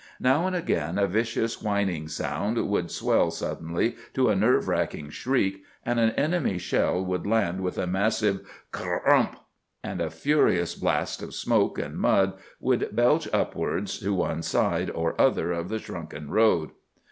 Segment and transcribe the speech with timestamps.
[0.19, 5.61] Now and again a vicious whining sound would swell suddenly to a nerve racking shriek,
[5.85, 8.39] and an enemy shell would land with a massive
[8.71, 9.35] cr r ump,
[9.83, 15.13] and a furious blast of smoke and mud would belch upwards to one side or
[15.21, 16.71] other of the sunken road.